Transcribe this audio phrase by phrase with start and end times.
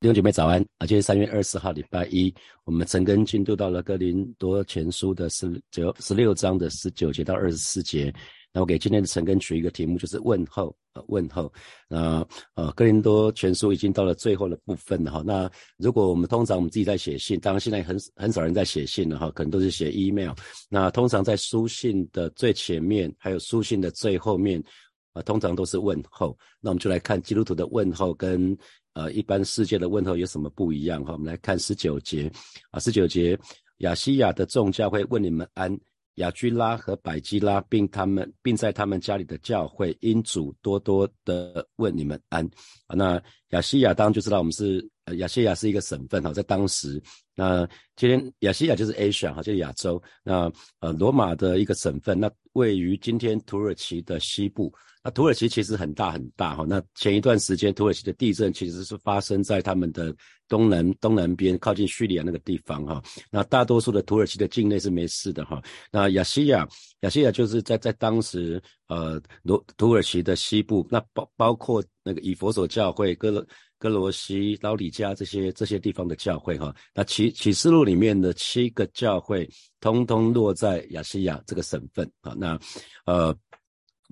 [0.00, 0.86] 弟兄姐妹早安啊！
[0.86, 8.10] 今天三月二十号，礼拜一，我们陈根进度到了哥林多前书的十九十六章的十九节到二十四节。
[8.50, 11.52] 那我给今天的陈根取一个题目，就是问候呃问候。
[11.86, 15.22] 那呃哥林多前书已经到了最后的部分了哈。
[15.22, 20.32] 那如果我们通常我们自己在写信，当然现在很很少人在写信了哈，可能都是写 email。
[20.70, 24.64] 那通常在书信的最前面，还有书信的最后面
[25.22, 26.36] 通常都是问候。
[26.60, 28.56] 那我们就来看基督徒的问候跟。
[28.92, 31.12] 呃，一般世界的问候有什么不一样哈？
[31.12, 32.30] 我们来看十九节
[32.72, 33.38] 啊，十九节，
[33.78, 35.78] 亚西亚的众教会问你们安，
[36.16, 42.46] 雅居拉和百基拉，并他们并在他们家里的教会，因主多多的问你们安。
[42.88, 47.02] 那亚西亚当然就知道我们是，亚西亚是一个省份哈，在当时，
[47.34, 50.02] 那今天亚西亚就是 Asia 哈，就是亚洲。
[50.22, 50.50] 那
[50.80, 54.72] 呃，罗马的一个省份，那位于今天土耳其的西部。
[55.02, 60.14] 那土耳其其实很大很大哈，那前一段时间土耳其的地震其实是发生在他们的
[60.46, 63.02] 东南东南边，靠近叙利亚那个地方哈。
[63.30, 65.62] 那大多数的土耳其的境内是没事的哈。
[65.90, 66.68] 那亚细亚，
[67.00, 73.46] 亚细亚就是在在当时呃罗土耳其的西部，那包包括那个以佛所教会、哥罗
[73.80, 76.72] 哥罗西、老李家这些这些地方的教会哈。
[76.94, 79.48] 那启启示录里面的七个教会，
[79.80, 82.32] 通通落在亚细亚这个省份啊。
[82.36, 82.56] 那
[83.06, 83.36] 呃。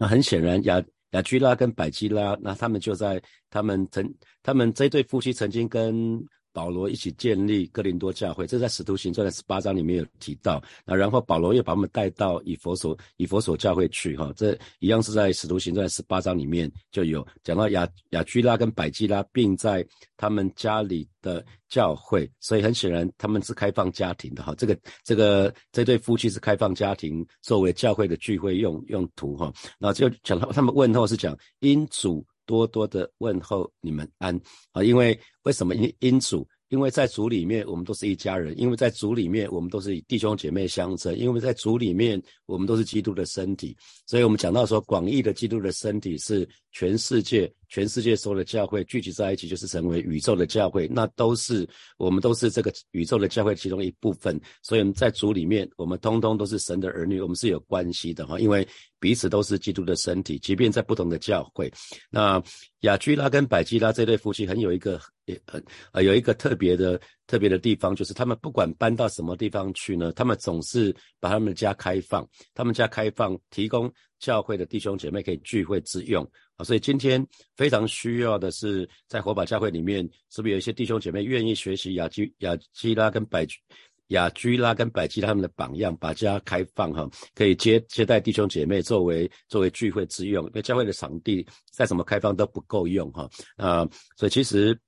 [0.00, 6.24] 那很显然，亚亚居拉跟百基拉，那他们就在他们曾他们这对夫妻曾经跟。
[6.58, 10.60] 保罗一起建立哥林多教会，这在使徒行传的十八章里面有提到。
[10.84, 19.86] 那然后保罗又把他们带到以佛所以佛所教会去，哈，这一样是在使徒行传十八章里面就有讲到亚亚居拉跟百基拉并在
[20.16, 32.26] 他们家里的教会，所以很显然他们是开放家庭的，哈，这个这个这对夫妻是开放家庭作为教会的聚会用用途，哈，那就讲到他们问候是讲因主。
[32.48, 34.34] 多多的问候你们安
[34.72, 34.82] 啊！
[34.82, 36.48] 因为为什么因因主？
[36.68, 43.74] 因为在主里面，我们都是一家人；因为在主里面，我们都是以弟兄姐妹相称；因为在主里面，我们都是基督的身体。
[44.06, 47.50] 所以，我们讲到说，广义的基督的身体是全世界。
[47.70, 50.88] 全世界所有的教会聚集在一起，就是成为宇宙的教会。
[50.88, 54.40] 那都是我们都是这个宇宙的教会其中一部分。
[54.62, 58.38] 所以我们在主里面，我们通通都是神的儿女，我们是有关系的哈。
[58.40, 58.66] 因为
[59.00, 61.72] 彼此都是基督的身体，即便在不同的教会。
[62.10, 62.42] 那
[62.80, 65.00] 雅居拉跟百基拉这对夫妻很有一个
[65.46, 76.22] 很呃有一个特别的特别的地方，就是他们不管搬到什么地方去呢，他们总是把他们的家开放，他们家开放，提供教会的弟兄姐妹可以聚会之用。
[76.56, 77.24] 啊，所以今天
[77.56, 83.46] 非常需要的是，在火把教会里面，是不是有一些弟兄姐妹愿意学习雅居雅基拉跟百
[84.08, 93.28] 雅居拉跟百基他们的榜样，把家开放哈，可以接接待弟兄姐妹作为作为聚会之用，因为教会的场地再怎么开放都不够用哈。
[93.56, 94.78] 啊，所以其实。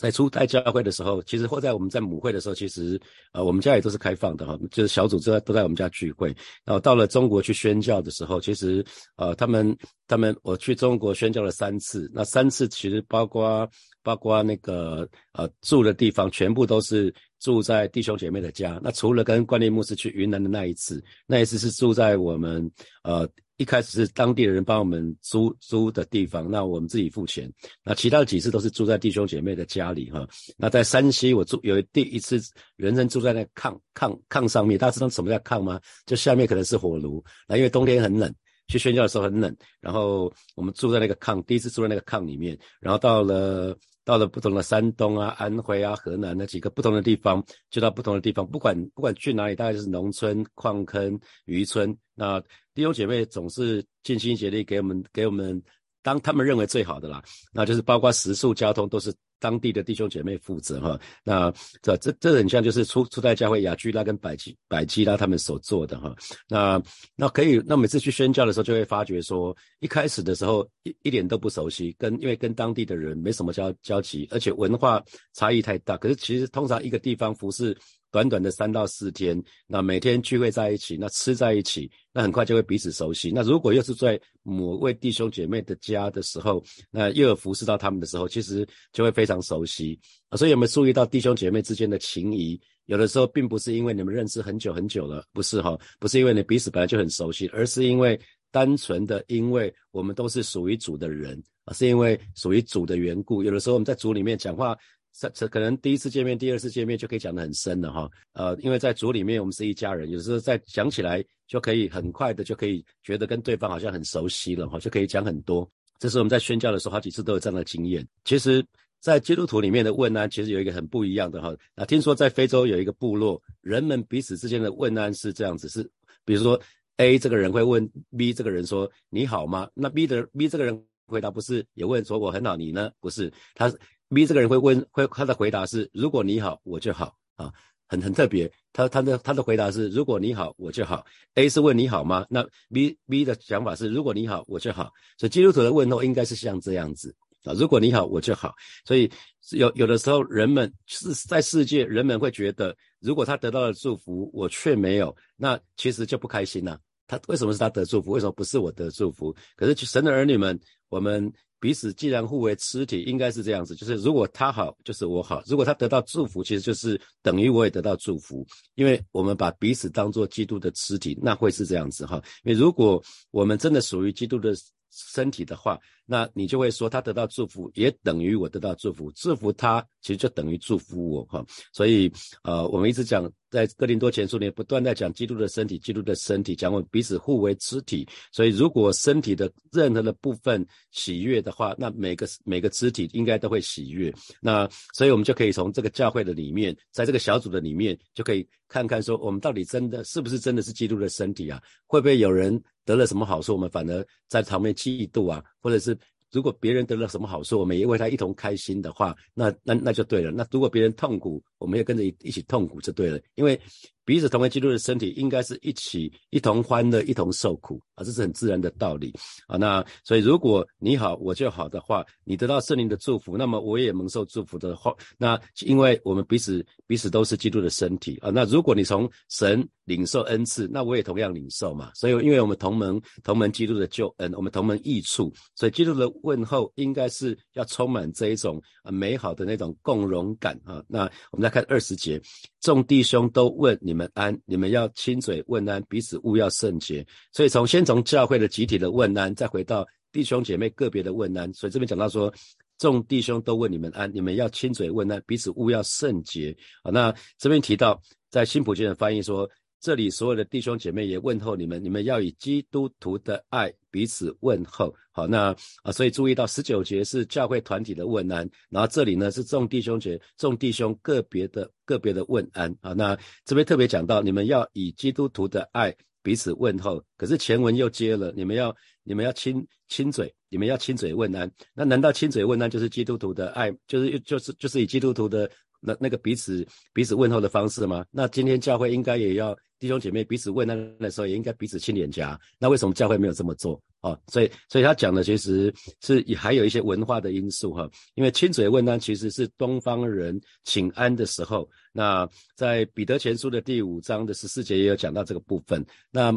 [0.00, 2.98] 在初代教会的时候，其实或在我们在母会的时候，其实
[3.34, 6.28] 呃我们家也都是开放的哈，就是小组之外都在我们家聚会。
[6.64, 8.82] 然后到了中国去宣教的时候，其实
[9.16, 9.76] 呃他们
[10.08, 13.68] 他们我去中国宣教了三次，那三次其实包括
[14.02, 18.80] 包括那个呃住的地方，全部都是住在弟兄姐妹的家。
[18.82, 22.70] 那除了跟关立牧师去云南的那一次，那一次是住在我们
[23.04, 23.28] 呃。
[23.56, 27.52] 一开始是当地的人帮我们租租的地方，那我们自己付钱。
[27.84, 30.26] 那其他几次都是住在弟兄姐妹的家里哈。
[30.56, 32.40] 那在山西，我住有第一次
[32.76, 35.78] 人生住在那炕炕炕上面，大家知道什么叫炕吗？
[36.06, 37.22] 就下面可能是火炉。
[37.46, 38.34] 那因为冬天很冷，
[38.70, 42.56] 去宣教的时候很冷，然后我们住在那个炕，第一次住在那个炕里面。
[42.80, 52.42] 然后到了到了不同的山东啊、安徽啊、河南那几个不同的地方，就到不同的地方，不管不管去哪里，大概就是农村、矿坑、渔村那。
[52.72, 55.60] 弟兄姐妹总是尽心竭力给我们给我们
[56.02, 61.00] 当他们认为最好的啦，那就是包括食宿、交通都是当地的弟兄姐妹负责哈。
[61.24, 61.52] 那
[61.82, 66.14] 这这这很像就是初初代教会雅居拉跟百基百基拉他们所做的哈。
[66.48, 66.80] 那
[67.16, 75.02] 那可以，那每次去宣教的时候就会发觉说，一开始的时候一一点都不熟悉，跟因为跟当地的人没什么交交集，而且文化
[75.32, 75.96] 差异太大。
[75.96, 77.76] 可是其实通常一个地方服侍。
[78.10, 83.30] 短短的三到四天，那每天聚会在一起，那吃在一起，那很快就会彼此熟悉。
[83.32, 89.98] 那如果又是在某位弟兄姐妹的家的时候，那又有服侍到他们的时候，其实就会非常熟悉。
[90.36, 92.60] 所以有没有注意到弟兄姐妹之间的情谊？
[92.86, 98.20] 有的时候并不是因为你们认识很久很久了，不是哈，不是因为你彼此本来就很熟悉，而是因为
[98.50, 103.44] 单纯的因为我们都是属于主的人啊，是因为属于主的缘故。
[103.44, 104.76] 有的时候我们在主里面讲话。
[105.12, 108.10] 这这可能第一次见面、第二次见面就可以讲得很深了哈。
[108.32, 115.68] 呃，因为在组里面我们是一家人，有时候在讲起来就可以很快的就可以觉得跟对方好像很熟悉了哈，就可以讲很多。
[115.98, 118.06] 这是我们在宣教的时候好几次都有这样的经验。
[118.24, 118.64] 其实
[119.00, 121.54] 在基督徒里面的问安，其实有一个很不一样的哈。
[121.74, 125.82] 那听说在非洲有一个部落，人们彼此之间的问安是这样子，是
[126.24, 126.58] 比如说
[126.96, 127.86] A 这个人会问
[128.16, 129.68] B 这个人说你好吗？
[129.74, 132.90] 那 B 的 B 这个人回答不是也问说我很好，你呢？
[133.00, 133.70] 不是，他
[134.14, 137.52] B 这个人会问会他的回答是如果你好我就好啊，
[137.88, 138.50] 很很特别。
[138.72, 141.04] 他他的他的回答是如果你好我就好。
[141.34, 142.26] A 是问你好吗？
[142.28, 144.92] 那 B B 的想法是如果你好我就好。
[145.16, 147.14] 所以基督徒的问候应该是像这样子。
[147.44, 148.54] 啊，如果你好，我就好。
[148.84, 149.10] 所以
[149.52, 156.78] 有有的时候，人们是在世界，人们会觉得，如果他得到了祝福，我却没有，那其实就不开心了。
[157.06, 158.10] 他为什么是他得祝福？
[158.10, 159.34] 为什么不是我得祝福？
[159.56, 160.60] 可是神的儿女们，
[160.90, 172.16] 我们彼此既然互为肢体，应该是这样子，就是如果他好，就是我好；如果他得到祝福，其实就是等于我也得到祝福，因为我们把彼此当做基督的肢体，那会是这样子哈。
[172.42, 174.56] 因为如果我们真的属于基督的。
[174.92, 175.78] 身体的话，
[176.10, 179.12] 那你就会说他得到祝福，也等于我得到祝福。
[179.12, 181.46] 祝福他，其实就等于祝福我哈。
[181.72, 182.12] 所以，
[182.42, 183.30] 呃，我们一直讲。
[183.50, 188.06] 在哥林多前书里面不断在讲基督的身体，基督的身体，讲我们彼此互为肢体。
[188.30, 194.14] 所以，如果身体的任何的部分喜悦的话，那每个每个肢体应该都会喜悦。
[194.40, 201.60] 那所以，我们就可以从这个教会的里面，在这个小组的里面，就可以看看说，我们到底真的是不是真的是基督的身体啊？
[201.88, 205.98] 会不会有人得了什么好处，我们反而在旁边嫉妒啊，或者是？
[206.32, 210.30] 如果别人得了什么好处，我们也为他一同开心的话，那那那就对了。
[210.30, 213.60] 那如果别人痛苦，我们也跟着一一起痛苦就对了，因为。
[214.02, 219.14] 彼此同为基督的身体，应该是一起一同欢乐，一同受苦啊，这是很自然的道理
[219.46, 219.56] 啊。
[219.56, 228.30] 那所以，如果你好，我就好的话，你得到圣灵的祝福，那么我也蒙受祝福的话，那因为我们彼此彼此都是基督的身体啊。
[228.30, 231.92] 那如果你从神领受恩赐，那我也同样领受嘛。
[231.94, 240.82] 所以，因为我们同门同门基督的救恩，我们同门益处，所以基督的问候应该是要充满这一种啊美好的那种共荣感啊。
[240.88, 242.20] 那我们再看二十节，
[242.60, 244.10] 众弟兄都问你们。
[244.14, 247.06] 安，你们要亲嘴问安，彼此勿要圣洁。
[247.32, 251.52] 所以从先从教会的集体的问安，再回到弟兄姐妹个别的问安。
[251.52, 252.32] 所以这边讲到说，
[252.78, 256.56] 众弟兄都问你们安，你们要亲嘴问安，彼此勿要圣洁。
[256.82, 258.00] 啊，那这边提到
[258.30, 259.50] 在新普京的翻译说。
[259.80, 264.94] 这里所有的弟兄姐妹也问候你们，你们要以基督徒的爱彼此问候。
[265.10, 272.70] 好，那啊，所以注意到十九节是教会团体的问安，然后这里呢是众弟兄节，众弟兄个别的个别的问安。
[272.82, 277.02] 啊，那这边特别讲到，你们要以基督徒的爱彼此问候。
[277.16, 281.50] 可是前文又接了，你们要你们要亲亲嘴，你们要亲嘴问安。
[281.72, 288.04] 那难道亲嘴问安就是基督徒的爱，就是就是就是以基督徒的那那个彼此彼此问候的方式吗？
[288.10, 289.56] 那今天教会应该也要。
[289.80, 292.38] 弟兄姐妹彼此问安的时候，也应该彼此亲脸颊。
[292.58, 293.82] 那为什么教会没有这么做？
[294.02, 297.90] 哦，所以，所以他讲的其实是也还有一些文化的因素哈。
[298.14, 301.68] 因为亲嘴问安其实是东方人请安的时候。
[301.92, 305.84] 那在彼得前书的第五章的十四节也有讲到这个部分。
[306.10, 306.30] 那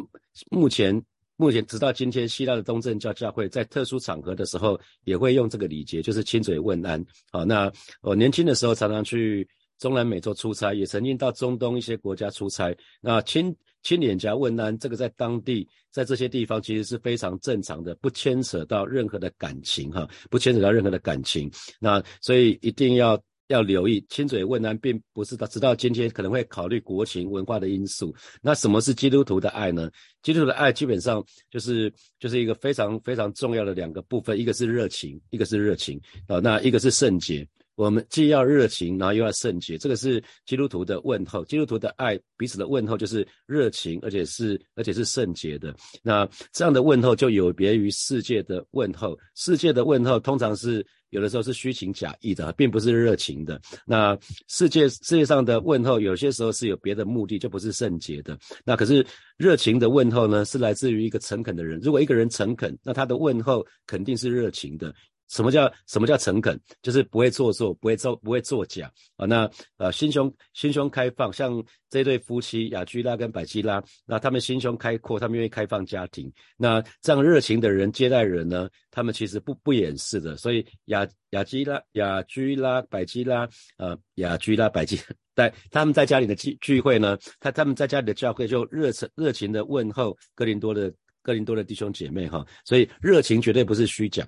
[0.49, 1.01] 目前，
[1.35, 7.05] 目前直到今天，希腊的东正教教会在特殊场合的时候也会用这个礼节，就是亲嘴问安。
[7.29, 9.45] 好，那我年轻的时候常常去。
[9.83, 12.74] 中南美洲出差，也曾经到中东一些国家出差。
[13.01, 21.51] 那亲亲脸颊问安，这个在当地，在这些地方其实是非常正常的，不牵扯到任何的感情哈，不牵扯到任何的感情。
[21.81, 28.15] 那所以一定要要留意，亲嘴问安，并不是到直到今天可能会考虑国情文化的因素。
[28.41, 29.91] 那什么是基督徒的爱呢？
[30.22, 37.46] 基督徒的爱基本上就是就是一个非常非常重要的两个部分，一个是热情，一个是热情啊，那一个是圣洁。
[37.75, 41.44] 我们既要热情，然后又要圣洁，这个是基督徒的问候。
[41.46, 45.75] 基督徒的爱，彼此的问候就是热情，而且是而且是圣洁的。
[46.01, 49.18] 那这样的问候就有别于世界的问候。
[49.36, 53.60] 世界的问候通常是有的时候是虚情假意的，并不是热情的。
[53.86, 58.38] 那世界世界上的问候有些时候是有别的目的，就不是圣洁的。
[58.63, 59.06] 那可是
[59.38, 61.80] 热情的问候呢，是来自于一个诚恳的人。
[61.82, 64.94] 如果一个人诚恳，那他的问候肯定是热情的。
[65.33, 66.59] 什么叫什么叫诚恳？
[66.83, 69.25] 就是不会做作，不会做不会作假啊。
[69.25, 76.31] 那呃心胸心胸开放，像这对夫妻雅居拉跟百基拉，那他们心胸开阔，他们愿意开放家庭。
[76.55, 80.37] 那这样热情的人接待人呢，他们其实不不掩饰的。
[80.37, 84.99] 所以雅雅基拉雅居拉百基拉呃雅居拉百基
[85.35, 92.45] 在他们在家里的聚聚会呢，他他们在家里的教会就热诚热情的问候哥林多的哥林多的弟兄姐妹哈。
[92.63, 94.23] 所以热情绝对不是虚假。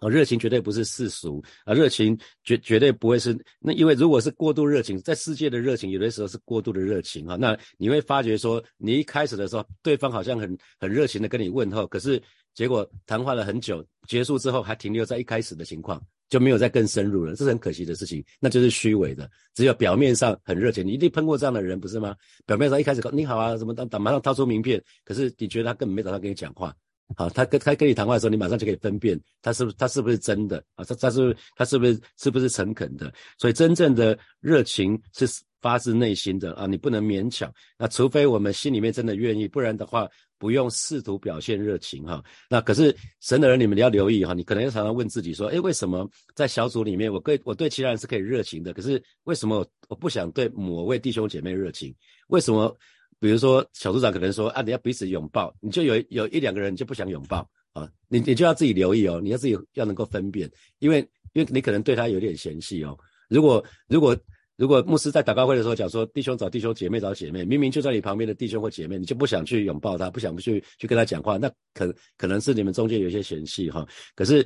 [0.00, 12.20] 啊，热情绝对不是世俗啊，热情绝绝对不会是那，因为如果是过度热情，在世界的热情，有的时候是过度的热情哈，那你会发觉说，你一开始的时候，对方好像很很热情的跟你问候，可是
[12.54, 16.02] 结果谈话了很久，结束之后还停留在一开始的情况。
[16.30, 22.14] 就没有再更深入了，这是很可惜的事情，那就是虚伪的，只有表面上很热情，你一定碰过这样的人不是吗？
[22.46, 26.72] 表面上一开始你好啊，什么当当马上掏出名片，可是你觉得他根本没打算跟你讲话。
[27.16, 30.84] 好，他跟他跟你谈话的时候，你马上就可以分辨他是不是他是不是真的啊？
[30.84, 33.12] 他他是他是不是是不是诚恳的？
[33.38, 35.26] 所以真正的热情是
[35.60, 36.66] 发自内心的啊！
[36.66, 37.52] 你不能勉强。
[37.76, 42.22] 那除非我们心里面真的愿意，不然的话不用试图表现热情哈。
[42.48, 44.32] 那可是神的人，你们要留意哈。
[44.32, 48.72] 你可能要常常问自己说：哎，为什么在小组里面，我对我对其他人是可以热情的？
[48.72, 51.94] 可是为什么我不想对某位弟兄姐妹热情？
[52.28, 52.74] 为什么？
[53.20, 60.98] 比如说，小组长可能说啊，你要彼此拥抱，你就有有一两个人就不想拥抱啊，你你就要自己留意哦，你要自己要能够分辨，因为
[61.34, 62.98] 因为你可能对他有点嫌弃哦。
[63.28, 64.16] 如果如果
[64.56, 73.86] 如果牧师在祷告会的时候讲说，弟兄找弟兄，姐妹找姐妹，明明就在你旁边的弟兄或姐妹，你就不想去拥抱他，不想去去跟他讲话，那可可能是你们中间有一些嫌隙哈。
[74.14, 74.44] 可是。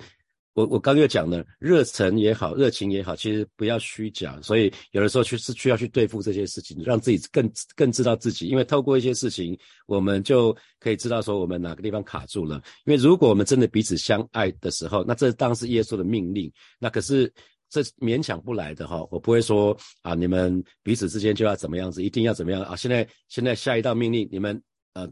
[0.54, 12.62] 我我刚又讲了，热忱也好，热情也好，其实不要虚假，所以有的时候去是需要去对付这些事情，让自己更更知道自己，因为透过一些事情，我们就可以知道说我们哪个地方卡住了。
[12.86, 17.32] 因为如果我们真的彼此相爱的时候，那这当是耶稣的命令，那可是
[17.68, 19.04] 这勉强不来的哈。
[19.10, 22.76] 我不会说啊，你们彼此之间就要怎么样子，一定要怎么样啊。
[22.76, 25.10] 现在现在下一道命令，你们呃。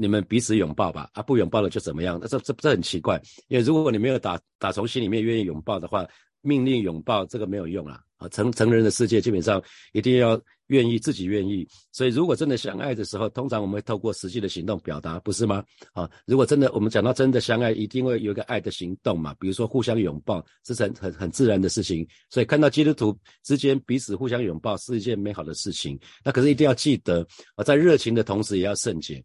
[0.00, 2.18] 你们彼此拥抱吧，啊，不拥抱了就怎么样？
[2.22, 6.06] 那这这这很奇怪，因为如果你没有打打从心里面愿意拥抱的话，
[6.40, 8.00] 命令拥抱这个没有用啊。
[8.18, 9.62] 啊，成成人的世界基本上
[9.92, 15.62] 一定要愿意自己愿意，所以如果真的相爱的时候，通常我们会透过实际的行动表达，不是吗？
[15.92, 22.04] 啊，如果真的我们讲到真的相爱，一定会有一个爱的行动嘛，比如说互相拥抱，是很很很自然的事情。
[22.28, 25.96] 所以看到基督徒之间彼此互相拥抱是一件美好的事情。
[26.24, 27.24] 那可是一定要记得，
[27.54, 29.24] 啊，在热情的同时也要圣洁。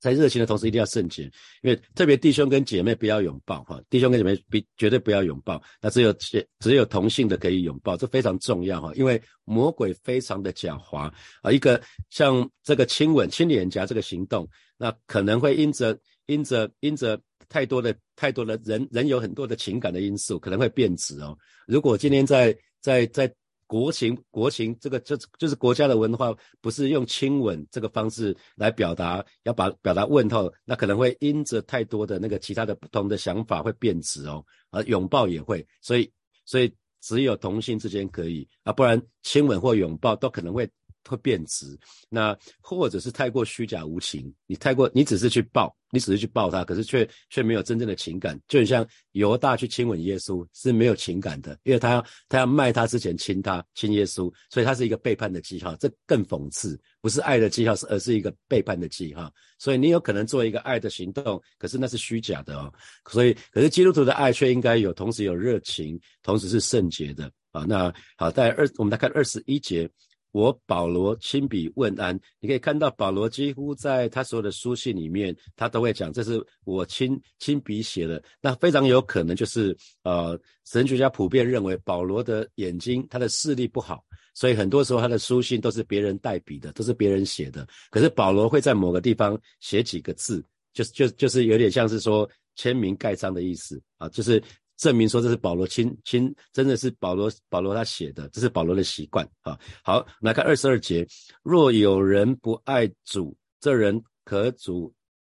[0.00, 1.24] 在热情的同时，一定要圣洁，
[1.62, 21.36] 因为特别弟兄跟姐妹不要拥抱哈，弟兄跟姐妹必绝对不要拥抱，那只有只有同性的可以拥抱，这非常重要哈，因为魔鬼非常的狡猾啊，一个像这个亲吻、亲脸颊这个行动，那可能会因着因着因着太多的太多的人人有很多的情感的因素，可能会变质哦。
[21.66, 23.30] 如果今天在在在。
[23.70, 36.10] 国情，国情，这个就就是国家的文化，不是用亲吻这个方式来表达，要把表达问候，那可能会因着太多的那个其他的不同的想法会变质哦，而拥抱也会，所以，
[36.44, 40.68] 所以只有同性之间可以啊，不然亲吻或拥抱都可能会。
[41.08, 41.78] 会变质，
[42.08, 62.72] 那或者是太过虚假无情，你太过，你只是去抱，你只是去抱他，可是却却没有真正的情感，就很像犹大去亲吻耶稣是没有情感的，因为他要他要卖他之前亲他亲耶稣，所以他是一个背叛的记号，这更讽刺，不是爱的记号，是而是一个背叛的记号，所以你有可能做一个爱的行动，可是那是虚假的哦，
[63.10, 67.64] 所以可是基督徒的爱却应该有，同时有热情，同时是圣洁的啊。
[67.66, 69.90] 那好，在二我们来看二十一节。
[70.32, 78.22] 我保罗亲笔问安，你可以看到保罗几乎在他所有的书信里面，他都会讲这是我亲亲笔写的。
[78.40, 87.66] 那非常有可能就是呃，神学家普遍认为保罗的眼睛他的视力不好，所以很多时候他的书信都是别人代笔的，都是别人写的。
[87.90, 94.42] 可是保罗会在某个地方写几个字，就是就就是有点像是说签名盖章的意思啊，就是。
[94.80, 99.58] 证明说这是保罗亲亲，真的是保罗保罗他写的，这是保罗的习惯啊。
[99.84, 101.06] 好，来看二十二节，
[101.42, 104.90] 若有人不爱主，这人可主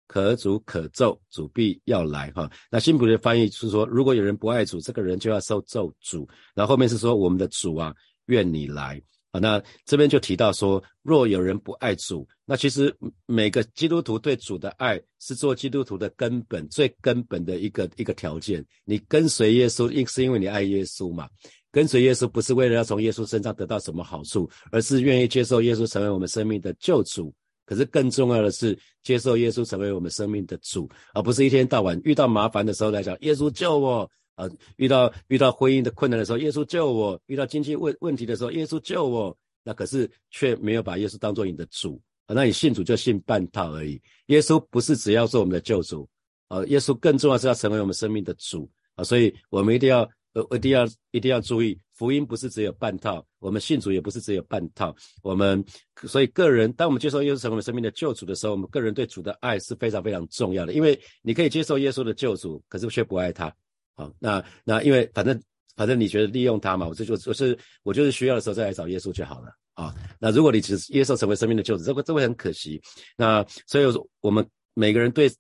[0.08, 2.50] 可主可咒，主必要来哈。
[2.72, 6.28] 那新普的翻译是说，如果有人不爱主，这个人就要受咒主。
[6.56, 7.94] 然后后面是说我们的主啊，
[8.26, 9.00] 愿你来。
[9.40, 18.66] 那这边就提到说，若有人不爱主，那其实每个基督徒对主的爱是做基督徒的根本、最根本的一个一个条件。
[18.84, 21.28] 你跟随耶稣，因是因为你爱耶稣嘛？
[21.72, 27.34] 跟随耶稣不是为了要从耶稣身上得到什么好处，而是愿意接受耶稣成为我们生命的救主。
[27.66, 34.10] 可是更重要的是，接受耶稣成为我们生命的主，而不是一天到晚遇到麻烦的时候来讲耶稣救我。
[34.36, 39.38] 啊，遇到遇到婚姻的困难的时候，耶稣救我；遇到经济问问题的时候，耶稣救我。
[39.68, 44.00] 那可是却没有把耶稣当做你的主啊，那你信主就信半套而已。
[44.28, 46.08] 耶稣不是只要做我们的救主
[46.50, 54.96] 啊，耶稣更重要是要成为我们生命的主啊，所以我们一定要呃一定要一定要注意，福音不是只有半套，我们信主也不是只有半套。
[55.24, 55.66] 我们
[56.04, 63.52] 所以个人，当我们接受耶稣成为我们生命的救主的时候，我们个人对主的爱是非常非常重要的，因为你可以接受耶稣的救主，可是却不爱他。
[63.96, 65.42] 好，那那因为反正
[65.76, 69.94] 反正你觉得利用他嘛，我这就我是我就是需要的时候再来找耶稣就好了啊。
[70.20, 72.82] 那如果你只耶稣成为生命的救主，这个这会很可惜。
[73.16, 73.86] 那所以
[74.22, 75.32] 我们每个人对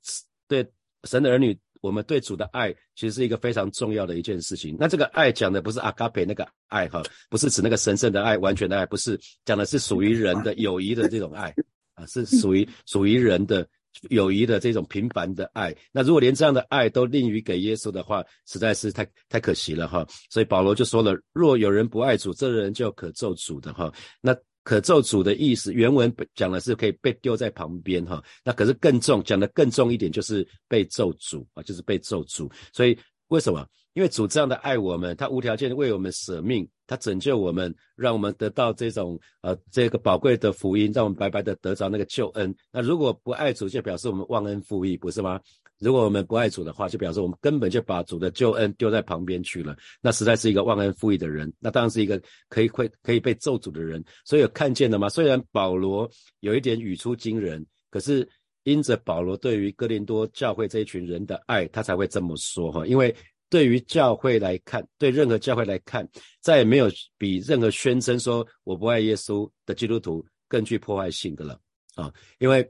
[0.48, 0.66] 对
[1.04, 4.76] 神的儿女，我们对主的爱，其实是一个非常重要的一件事情。
[4.80, 11.54] 那这个爱讲的不是阿卡培那个爱哈，不是指那个神圣的爱、完全的爱，不是讲的是属于人的友谊的这种爱
[11.94, 13.68] 啊，是属于属于人的
[14.10, 15.75] 友谊的这种平凡的爱。
[15.92, 20.06] 那如果连这样的爱都吝于给耶稣的话，实在是太太可惜了哈。
[20.30, 23.94] 所以保罗就说了：若有人不爱主，这人就可咒主的哈。
[24.22, 28.24] 那可咒主的意思，原文讲的是可以被丢在旁边哈。
[28.44, 32.52] 那可是更重，讲的更重一点，就是被咒主啊，就是被咒主。
[32.74, 32.98] 所以
[33.29, 33.67] 为什么？
[33.94, 42.53] 因为主这样的爱我们，他无条件为我们舍命，他拯救我们，让我们得到这种呃这个宝贵的福音，让我们白白的得着那个救恩。
[42.74, 45.39] 那如果不爱主，就表示我们忘恩负义，不是吗？
[45.79, 49.75] 如果我们不爱主的话，就表示我们根本就把主的救恩丢在旁边去了。
[50.01, 54.03] 那实在是一个忘恩负义的人，那当然是一个可以会可以被咒诅的人。
[54.25, 55.08] 所以有看见了吗？
[55.08, 56.10] 虽然保罗
[56.41, 58.27] 有一点语出惊人，可是
[58.66, 62.86] 因着保罗对于哥林多教会这一群人的爱，他才会这么说哈。
[62.86, 63.16] 因为
[63.50, 66.08] 对于教会来看，对任何教会来看，
[66.42, 71.60] 再也没有比任何宣称说我不爱耶稣的基督徒更具破坏性的了
[71.96, 72.12] 啊。
[72.40, 72.68] 因为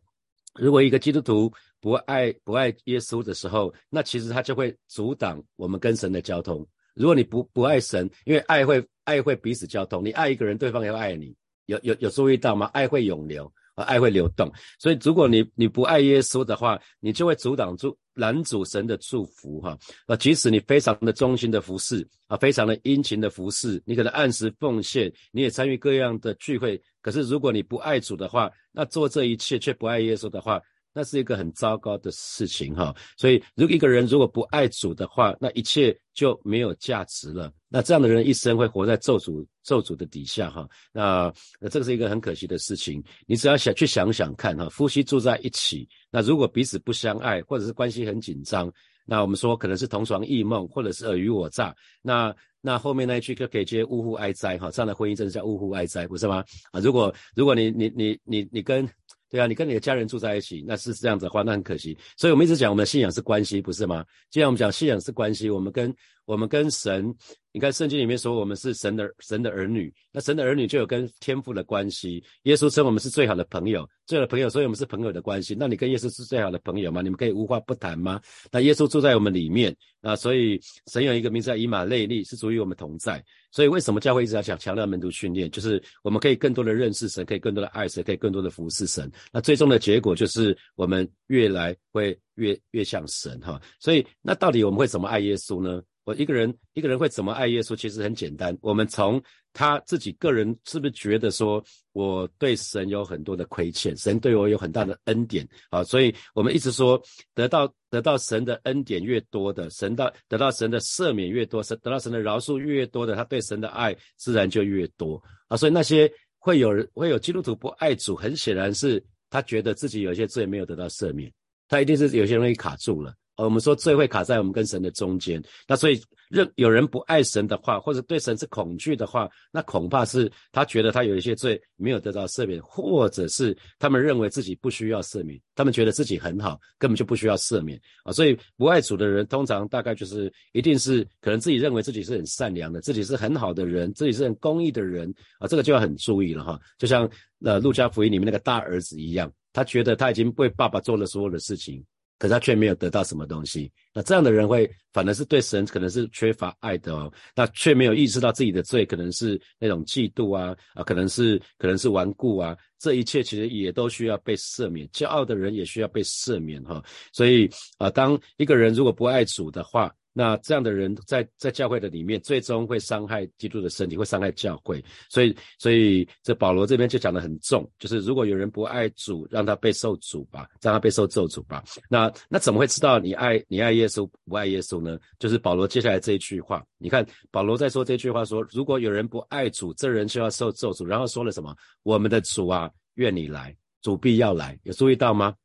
[0.53, 6.67] 如果一个基督徒，不爱不爱耶稣的时候，那其实他就会阻挡我们跟神的交通。
[6.93, 11.35] 如果你不不爱神，因为爱会爱会彼此交通，你爱一个人，对方也会爱你。
[11.67, 12.67] 有有有注意到吗？
[12.73, 13.51] 爱会永流，
[13.83, 14.51] 爱会流动。
[14.79, 19.77] 所以如果你你不爱耶稣的话，你就会阻挡住拦阻神的祝福哈。
[20.07, 26.81] 啊，即使你非常的忠心的服侍啊，非常的殷勤的服侍，你可能按时奉献，你也参与各样的聚会。
[27.01, 30.61] 可是如果你不爱主的话，那做这一切却不爱耶稣的话。
[30.97, 37.51] 那是一个很糟糕的事情哈，所以如果一个人如果不爱主的话，那一切就没有价值了。
[37.67, 40.65] 那这样的人一生会活在咒诅咒诅的底下哈。
[40.93, 43.03] 那那这个是一个很可惜的事情。
[43.27, 48.71] 你只要想去想想看哈，夫妻住在一起，那如果彼此不相爱，或者是关系很紧张，
[49.05, 51.75] 那我们说可能是同床异梦，或者是尔虞我诈。
[52.01, 56.43] 那那后面那一句就可以接呜呼哀哉哈，这样的婚姻真的叫呜呼哀哉，不是吗？
[56.71, 58.89] 啊，如果如果你你你你你跟
[59.35, 61.97] 对啊，你跟你的家人住在一起，那是这样子的话，那很可惜。
[62.15, 64.05] 所以我们一直讲，我们的信仰是关系，不是吗？
[64.29, 65.93] 既然我们讲信仰是关系，我们跟
[66.25, 67.13] 我们跟神，
[67.51, 72.23] 你看圣经里面说我们是神的神的儿女，那神的儿女就有跟天父的关系。
[72.43, 75.55] 耶稣称我们是最好的朋友，最好的朋友，所以我们是朋友的关系。
[75.57, 77.01] 那你跟耶稣是最好的朋友吗？
[77.01, 78.19] 你们可以无话不谈吗？
[78.51, 83.23] 那耶稣住在我们里面，那所以神有一个名字叫以马内利，是足与我们同在。
[83.51, 85.49] 所以为什么教会一直要讲强调门徒训练？
[85.49, 89.09] 就是我们可以更多的认识神，可以更多的爱神，可以更多的服侍神。
[89.31, 93.61] 那最终的结果就是我们越来会越越像神哈。
[93.79, 95.81] 所以那到底我们会怎么爱耶稣呢？
[96.05, 97.75] 我一个人一个人会怎么爱耶稣？
[97.75, 101.63] 其实很简单，我们从他自己个人是不是觉得说
[101.93, 105.83] 我对神有很多的亏欠，神对我有很大的恩典啊？
[105.83, 107.01] 所以我们一直说
[107.33, 115.57] 得到得到神的恩典越多的，神到得到神的赦免越多，神得到神的饶恕越多的，他对神的爱自然就越多啊。
[115.57, 121.31] 所以那些会有人会有基督徒不爱主，很显然是他觉得自己有些罪没有得到赦免，
[121.67, 123.11] 他一定是有些东西卡住了。
[123.37, 138.11] 我们说罪会卡在我们跟神的中间，那所以任有人不爱神的话，或者对神是恐惧的话，那恐怕是他觉得他有一些罪没有得到赦免，或者是他们认为自己不需要赦免，他们觉得自己很好，根本就不需要赦免啊。
[138.11, 146.59] 所以不爱主的人，通常大概就是一定是可能自己认为自己是很善良的，自己是很好的人，自己是很公义的人啊，这个就要很注意了哈。
[146.77, 147.09] 就像
[147.43, 151.83] 呃路加福音里面那个大儿子一样，他觉得他已经为爸爸做了所有的事情。
[152.17, 169.93] 可是他却没有得到什么东西，那这样的人会反而是对神可能是缺乏爱的哦，那却没有意识到自己的罪可能是那种嫉妒啊啊，可能是可能是顽固啊，这一切其实也都需要被赦免，骄傲的人也需要被赦免哈，所以啊，当一个人如果不爱主的话。
[170.17, 174.81] 那这样的人在在教会的里面，最终会伤害基督的身体，会伤害教会。
[175.09, 181.61] 所以，所以这保罗这边就讲得很重，就是如果有人不爱主，让他被受主吧，让他被受咒诅吧。
[181.89, 184.97] 那那怎么会知道你爱你爱耶稣不爱耶稣呢？
[185.19, 190.85] 就是保罗接下来这一句话，你看保罗在说这句话说，如果有人不爱主，这人就要受咒诅。
[190.85, 191.53] 然后说了什么？
[191.83, 194.57] 我们的主啊，愿你来，主必要来。
[194.63, 195.35] 有注意到吗？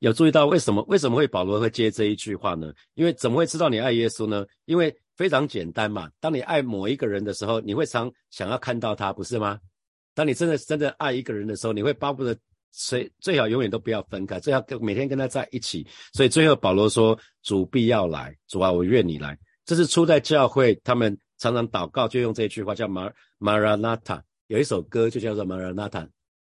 [0.00, 2.72] 有注意到为什么为什么会保罗会接这一句话呢？
[2.94, 4.44] 因为怎么会知道你爱耶稣呢？
[4.66, 6.10] 因为非常简单嘛。
[6.20, 9.58] 当你爱某一个人的时候，你会常想要看到他，不是吗？
[10.14, 12.36] 当你真的真的爱一个人的时候，你会巴不得
[12.72, 15.86] 谁最好永远都不要分开，最好每天跟他在一起。
[16.12, 24.22] 所以最后保罗说：“主必要来，主啊，我愿你来。”这是初代教会他们常常祷告就用这句话，叫马马拉纳塔。
[24.48, 26.06] 有一首歌就叫做马拉纳塔。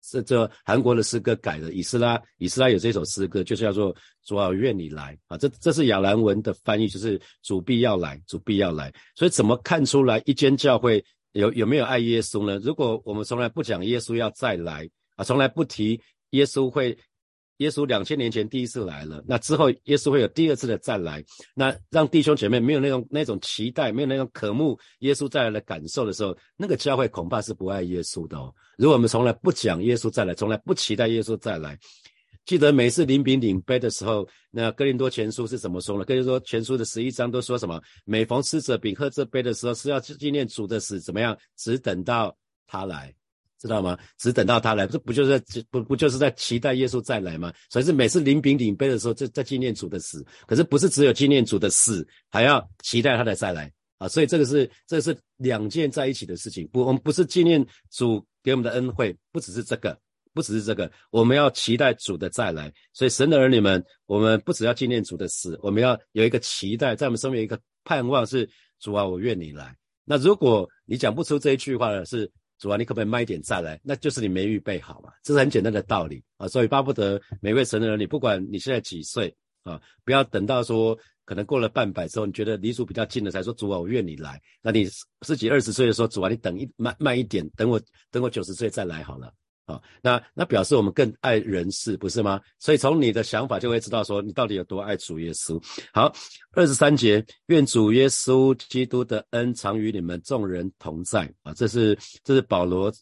[0.05, 1.73] 是这韩国的诗歌改的。
[1.73, 5.39] 以斯拉，以斯拉有这首诗歌，就是叫做主啊，愿你来啊。
[5.39, 8.93] 这这是亚兰文的翻译，就是主必要来，主必要来。
[9.15, 12.59] 所以怎么看出来一间教会有有没有爱耶稣呢？
[12.63, 16.97] 如果我们从来不讲耶稣要再来啊，从来不提耶稣会。
[17.59, 28.53] 耶稣两千年前第一次来了，那之后耶稣会有第二次的再来，那让弟兄姐妹没有那种那种期待，没有那种渴慕耶稣再来的感受的时候，那个教会恐怕是不爱耶稣的哦。
[28.77, 31.79] 如果我们从来不讲耶稣再来，从来不期待耶稣再来，
[32.45, 36.05] 记得每次临饼领杯的时候，那哥林多前书是怎么说呢？
[36.05, 37.81] 哥林多前书的十一章都说什么？
[38.05, 41.39] 每逢吃这饼喝这杯的时候，是要纪念主的死，怎么样？
[41.57, 42.37] 只等到
[42.67, 43.15] 他来。
[43.67, 43.99] 知道吗？
[44.19, 47.53] 只等到他来，这不就是在不不就是在期待耶稣再来吗？
[47.71, 50.23] 所以是每次领饼领杯的时候，在在纪念主的死。
[50.47, 54.07] 可是不是只有纪念主的死，还要期待他的再来啊！
[54.07, 56.69] 所以这个是这是两件在一起的事情。
[56.69, 59.99] 不，我们不是纪念主给我们的恩惠，不只是这个，
[60.35, 62.71] 不只是这个，我们要期待主的再来。
[62.93, 68.47] 所以神的儿女们，我们不只要纪念主的死，我们要有一个期待，在我们生命有一个盼望，是
[68.79, 69.75] 主啊，我愿你来。
[70.05, 72.31] 那如果你讲不出这一句话呢是。
[72.59, 73.81] 主啊，你可不可以慢一点再来？
[73.83, 76.49] 那就是你没预备好嘛，这是很简单的道理啊。
[76.49, 84.41] 所以巴不得每位神的人，你不管你现在几岁啊，不要等到说可能过了半百之后，你觉得离主比较近了，才说主啊，我愿你来。
[84.63, 84.87] 那你
[85.23, 89.33] 十几二十岁的时候，主啊，你等一慢慢一点，等我等我九十岁再来好了。
[89.67, 92.39] 好，那那表示我们更爱人世，不是吗？
[92.59, 95.59] 所以从你的想法就会知道说你到底有多爱主耶稣。
[95.91, 96.13] 好，
[96.53, 101.55] 二十三节，愿主耶稣基督的恩常与你们众人同在啊！
[101.55, 102.93] 这是这是保罗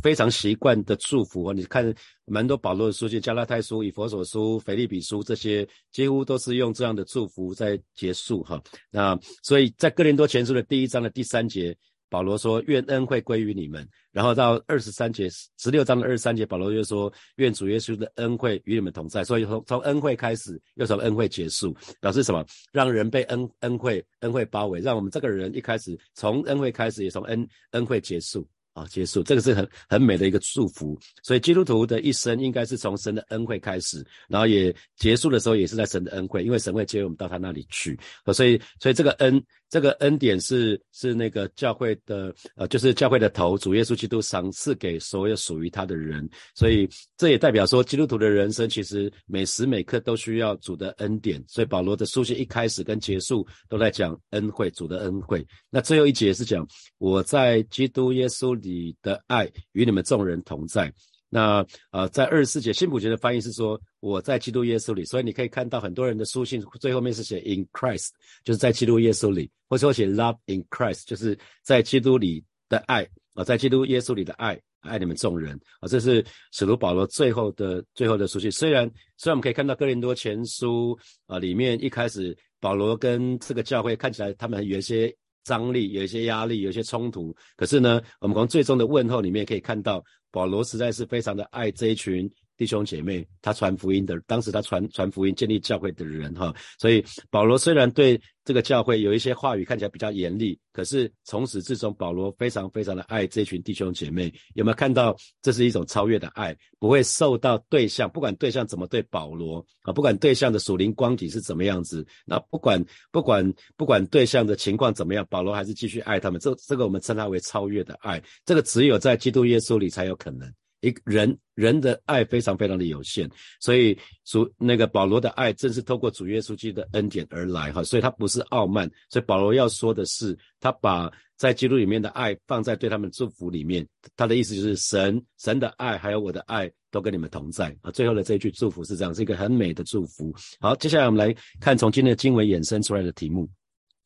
[0.00, 1.52] 非常习惯的祝福啊！
[1.52, 1.92] 你看
[2.26, 8.62] 蛮多保罗的书信，加拉太书、以佛所书、腓利比书这些，几乎都是用这样的祝福在结束哈。
[8.90, 11.76] 那所以在哥林多前书的第一章的第三节。
[12.08, 22.44] 保罗说：“愿恩惠归于你们。”然后到二十三节，十六章的二十三节，保罗又说：“愿主耶稣的恩惠与你们同在。”所以从从恩惠开始，又从恩惠结束，表示什么？
[22.72, 28.46] 让人被恩恩惠恩惠包围，让我们这个人一开始从恩惠开始，也从恩恩惠结束。
[28.74, 30.96] 啊，结束，这个是很很美的一个祝福。
[31.24, 37.98] 所以基督徒的一生应该是从神的恩惠开始，然后也结束的时候也是在神的恩惠，因为神会接我们到他那里去。
[38.32, 46.28] 所以，所以这个恩，这个恩典是是那个教会的，呃，就是教会的头，主耶稣基督赏赐给所有属于他的人。
[46.54, 51.42] 所以这也代表说，基督徒的人生其实每时每刻都需要主的恩典。
[51.46, 55.46] 所以保罗的书信一开始跟结束都在讲恩惠，主的恩惠。
[55.70, 56.66] 那最后一节是讲
[56.98, 58.88] 我在基督耶稣里。
[59.02, 60.92] 的爱与你们众人同在。
[61.28, 68.08] 那呃，在二十四节新普节的翻译是说我在基督耶稣里，所以你可以看到很多人的书信最后面是写 in Christ，
[68.44, 75.88] 就是在基督耶稣里，或者说写 love in Christ，就是在基督里的爱啊，在基督耶稣里的爱，爱你们众人啊。
[75.88, 78.50] 这是使徒保罗最后的最后的书信。
[78.50, 85.14] 虽然虽然我们可以看到哥林多前书啊里面一开始保罗跟这个教会看起来他们有一些。
[85.48, 87.34] 张力有一些压力，有一些冲突。
[87.56, 92.30] 可是呢，我们从最终的问候里面可以看到，保罗实在是非常的爱这一群。
[92.58, 104.32] 弟兄姐妹，他传福音的，当时他传传福音、建立教会的人哈，所以保罗虽然对这个教会有一些话语看起来比较严厉，可是从始至终，保罗非常非常的爱这群弟兄姐妹。
[104.54, 106.56] 有没有看到这是一种超越的爱？
[106.80, 116.40] 不会受到对象，不管对象怎么对保罗啊，不管对象的属灵光景是怎么样子，那不管不管不管对象的情况怎么样，保罗还是继续爱他们。
[116.40, 118.20] 这这个我们称它为超越的爱。
[118.44, 120.52] 这个只有在基督耶稣里才有可能。
[120.80, 123.28] 一个人人的爱非常非常的有限，
[123.60, 133.86] 所以主那个保罗的爱正是透过主耶稣基督的恩典而来哈，所以他不是傲慢，所以保罗要说的是，他把在基督里面的爱放在对他们祝福里面，
[134.16, 137.90] 他的意思就是神神的爱还有我的爱都跟你们同在啊。
[137.90, 140.32] 最后的这一句祝福是这样，是一个很美的祝福。
[140.60, 143.48] 好，接下来我们来看从今天的经文衍生出来的题目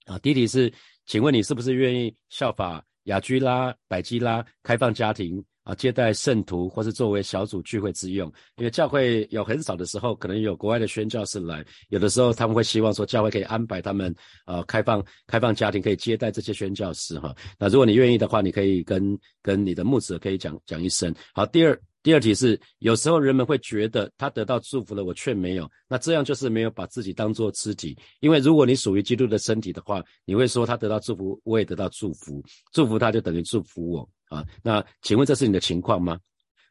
[0.06, 0.72] 啊，第一题是，
[1.04, 5.42] 请问你是不是愿意效法雅居拉、百基拉，开放家庭？
[5.64, 14.14] 啊，接待圣徒或是作为小组聚会之用，因为教会有很少的时候，可能有国外的宣教士来，有的时候他们会希望说，教会可以安排他们，
[14.46, 17.34] 呃，开放开放家庭，可以接待这些宣教师哈。
[17.58, 21.14] 那如果你愿意的话，你可以跟跟你的牧者可以讲讲一声。
[21.32, 34.08] 好，第二第二题是，有时候人们会觉得他得到祝福了，我却没有，那这样就是没有把自己当做肢体，因为如果你属于基督的身体的话，你会说他得到祝福，我也得到祝福，祝福他就等于祝福我。
[34.28, 36.18] 啊，那请问这是你的情况吗？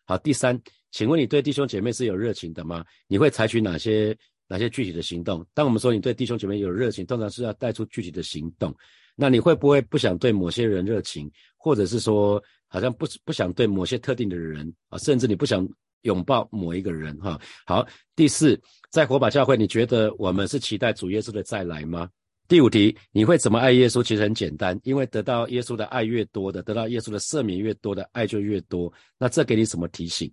[0.06, 0.60] 好，第三，
[0.92, 2.84] 请问你对弟兄姐妹是有热情的吗？
[3.08, 4.18] 你会采取哪些
[4.48, 5.46] 哪些具体的行动？
[5.54, 8.76] 当我们说你对弟兄姐妹有热情，通常是要带出具体的行动。
[9.16, 12.42] 那你会不会不想对某些人热情，或者是说
[12.72, 15.68] 好像不不想对某些特定的人啊，甚至你不想
[16.04, 17.40] 拥抱某一个人哈？
[17.66, 22.10] 好，第四，在火把教会，你觉得我们是期待主耶稣的再来吗？
[22.48, 24.02] 第五题，你会怎么爱耶稣？
[24.02, 28.92] 其实很简单，因为得到耶稣的爱越多的，得到耶稣的赦免越多的，爱就越多。
[29.18, 30.32] 那这给你什么提醒？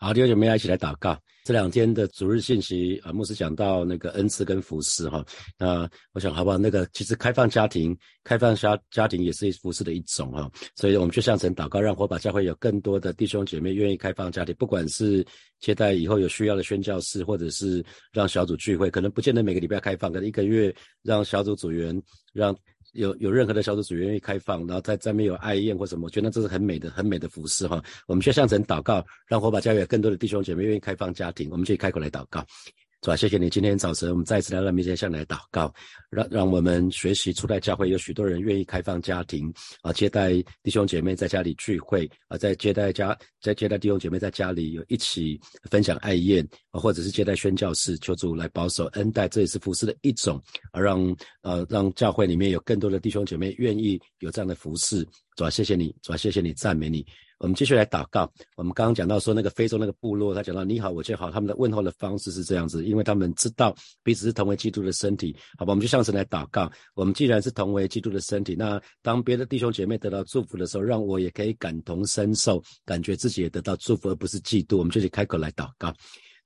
[0.00, 1.18] 好，弟兄姐妹一起来祷告。
[1.42, 5.24] 这两天的主日信息啊，牧师讲到那个恩赐跟服饰哈。
[5.58, 6.56] 那我想好不好？
[6.56, 10.48] 那个其实开放家庭，开放家家庭也是服饰的一种哈。
[10.76, 15.26] 所以我们就向神祷告，让火把教会有更多的弟兄姐妹愿意开放家庭，不管是
[15.58, 22.00] 接待以后有需要的宣教士，或者是让小组聚会，可能不见得每个礼拜开放，可能一个月让小组组员
[22.32, 22.56] 让。
[22.98, 27.82] 有有任何的小组组愿意开放，然后在在没有爱宴或什么，我觉得这是很美的、很美的服饰哈。
[28.06, 32.44] 我们需要向神祷告，让火把教会更多的弟兄姐妹愿意开放家庭，我们就开口来祷告。
[33.00, 33.48] 主啊，谢谢你！
[33.48, 35.72] 今天早晨我们再次来到面前向你来祷告，
[36.10, 40.32] 让让我们学习初代教会有许多人愿意开放家庭啊，接待
[40.64, 55.06] 弟兄姐妹在家里聚会啊，在接待家在接待弟兄姐妹在家里有一起分享爱宴啊，或者是接待宣教士，求主来保守恩待，这也是服侍的一种，而让呃让教会里面有更多的弟兄姐妹愿意有这样的服侍。
[55.36, 55.94] 主啊，谢谢你！
[56.02, 56.52] 主啊，谢谢你！
[56.52, 57.06] 赞美你！
[57.38, 58.30] 我们继续来祷告。
[58.56, 65.72] 我们刚刚讲到说，那个非洲那个部落，他讲到你好，我就好，他们的问候的方式是这样子，因为他们知道彼此是同为基督的身体，好吧？
[65.72, 66.70] 我们就向神来祷告。
[66.94, 74.76] 我们既然是同为基督的身体，那当别的弟兄姐妹得到祝福的时候，让我也可以感同身受，感觉自己也得到祝福，而不是嫉妒。
[74.76, 75.94] 我们就去开口来祷告。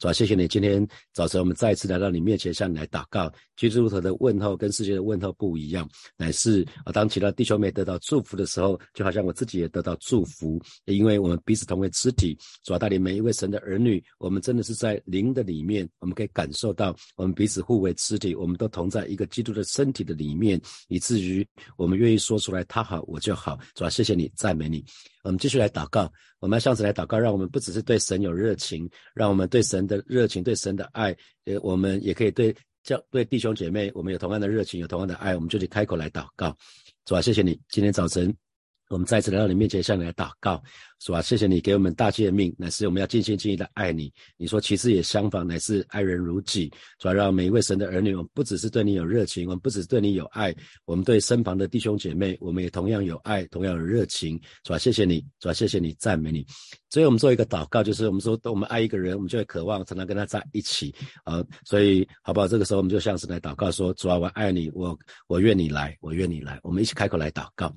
[0.02, 3.32] 主要谢谢你，今天早晨我们再一次来到你面前，向你来祷告。
[3.56, 12.36] 基督徒的问候跟世界的问候不一样，乃是啊，当其他弟兄妹得到祝福的时候，就好像我自己也得到祝福，因为我们彼此同为肢体。
[12.64, 23.56] 主要带领每一位神的儿女，我们真的是在灵的里面，我们可以感受到我们彼此互为肢体，我们都同在一个基督的身体的里面，以至于我们愿意说出来，他好我就好。
[23.76, 24.84] 主要谢谢你，赞美你。
[25.22, 26.12] 我们继续来祷告，
[26.42, 32.52] 我们要向神来祷告，让我们不只是对神有热情，让我们对神的热情、对神的爱，呃，我们也可以对
[32.82, 36.54] 教对弟兄姐妹，我们有同样的热情，有同样的爱，我们就去开口来祷告。
[37.04, 38.34] 主啊，谢谢你，今天早晨。
[38.92, 40.62] 我们再次来到你面前，向你来祷告，
[41.00, 41.22] 是吧？
[41.22, 44.12] 谢谢你给我们大诫命，乃是我们要尽心尽意的爱你。
[44.36, 46.70] 你说其次也相仿，乃是爱人如己。
[46.98, 54.38] 主要让每一位神的儿女，我们不只是对你有热情，我们不只是对你有爱，我们对身旁的弟兄姐妹，我们也同样有爱，同样有热情。
[54.66, 54.76] 是吧？
[54.78, 56.46] 谢谢你，主要谢谢你，赞美你。
[56.90, 61.42] 所以我们做一个祷告，就是我们说，我们爱一个人，我们就会渴望常常跟他在一起啊。
[61.64, 62.46] 所以好不好？
[62.46, 64.94] 这个时候我们就像是来祷告，说主啊，我爱你，我
[65.28, 66.60] 我愿你来，我愿你来。
[66.62, 67.74] 我们一起开口来祷告。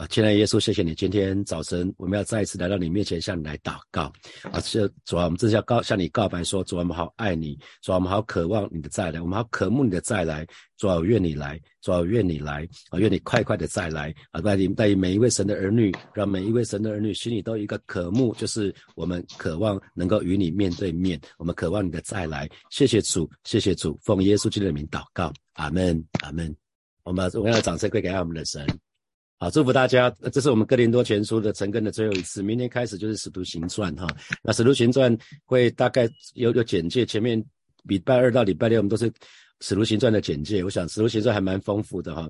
[0.00, 0.94] 啊，亲爱的耶稣，谢谢你！
[0.94, 4.10] 今天早晨我们要再一次来到你面前，向你来祷告。
[4.50, 10.46] 啊，是主啊，我们正是要告向你告白，说主啊，我们好爱你，主啊，我们好渴望你的再来，我们好渴慕你的再来。
[10.78, 14.14] 主啊，愿你来，主啊，愿你来，啊，愿你快快的再来。
[14.30, 22.48] 啊，带领带领每一位神的儿女，让每一位神的儿女心里都有一个渴慕，就是我们渴望能够与你面对面，我们渴望你的再来。
[22.70, 26.56] 谢谢主，谢谢主，奉耶稣基督的名祷告，阿门，阿门。
[27.02, 28.66] 我们把荣耀的掌声归给爱我们的神。
[29.42, 30.14] 好，祝福大家。
[30.30, 34.06] 这是我们哥林多前书的成根的最后一次，明天开始就是使徒行传哈。
[34.42, 37.42] 那使徒行传会大概有有简介，前面
[37.84, 39.10] 礼拜二到礼拜六我们都是
[39.62, 40.62] 使徒行传的简介。
[40.62, 42.28] 我想使徒行传还蛮丰富的哈。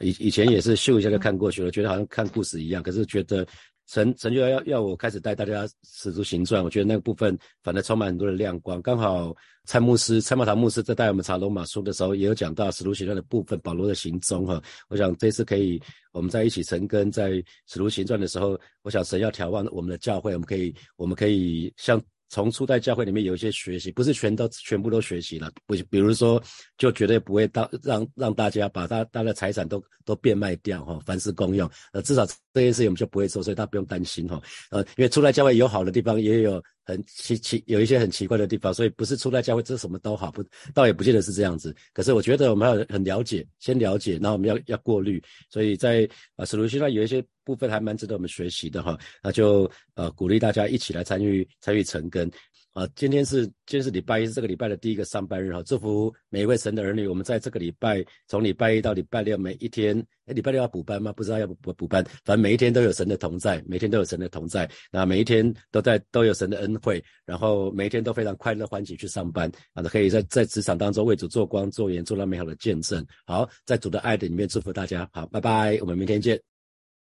[0.00, 2.82] 以以前也是秀一下就看过去了，觉得好像看故事一样。
[2.82, 3.46] 可是觉得
[3.90, 9.34] 神神就要要要我开始带大家使徒行传，我觉得那个部分反正充满很多的亮光，刚好。
[9.66, 14.60] 蔡牧师、蔡茂堂牧师在带我们查罗马书的时候，也有讲到使徒行传的部分，保罗的行踪哈。
[14.88, 15.80] 我想这次可以
[16.12, 17.32] 我们在一起成根，在
[17.66, 22.00] 使徒行传的时候，我想神要眺望我们的教会，我们可以，我们可以像。
[22.30, 26.42] 从初代教会里面有一些学习，不是全都全部都学习了，不，比如说
[26.78, 34.40] 就绝对不会到让让大家把他他的财产都都变卖掉哈，凡是公用，呃，至少这些事情我们就不会做，所以大家不用担心哈，
[34.70, 36.62] 呃，因为初代教会有好的地方，也有。
[36.84, 41.74] 很奇奇有一些很奇怪的地方，所以不是出来教会这什么都好，不倒也不见得是这样子。
[41.92, 45.22] 可是我觉得我们要很了解，先了解，然后我们要要过滤。
[45.48, 48.98] 所以在啊，史鲁西那有一些部分还蛮值得我们学习的哈。
[49.22, 52.30] 那就呃鼓励大家一起来参与参与成根。
[52.72, 55.60] 啊，今天是今天是礼拜一，是这个礼拜的第一个上班日哈。
[55.64, 61.12] 祝福每一位神的儿女，我们在这个礼拜，从礼拜一到礼拜六，每一天，哎，礼拜六要补班吗？
[61.12, 73.04] 不知道要不补补班，反正每一天都有神的同在，每天都有神的同在，那每一天都在都有神的恩惠，然后每一天都非常快乐欢喜去上班，啊，可以在在职场当中为主做光做盐，做到美好的见证。
[73.26, 76.49] 好，在主的爱的里面祝福大家，好，拜拜，我们明天见。